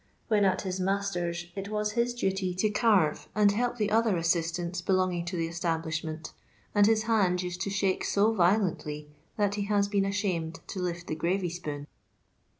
When 0.29 0.45
at 0.45 0.63
his 0.63 0.79
master's 0.79 1.45
it 1.55 1.69
was 1.69 1.91
his 1.91 2.15
duty 2.15 2.55
to 2.55 2.71
carve 2.71 3.29
and 3.35 3.51
help 3.51 3.77
the 3.77 3.89
othef 3.89 4.17
assistants 4.17 4.81
belonging 4.81 5.25
to 5.25 5.37
the 5.37 5.45
establishment, 5.47 6.33
and 6.73 6.87
his 6.87 7.03
haftd 7.03 7.35
nsed 7.45 7.59
to 7.59 7.69
shake 7.69 8.03
BO 8.15 8.33
violently 8.33 9.09
that 9.37 9.53
he 9.53 9.65
has 9.65 9.87
been 9.87 10.05
ashamed 10.05 10.61
to 10.69 10.79
lift 10.79 11.05
the 11.05 11.13
gravy 11.13 11.51
spoon. 11.51 11.85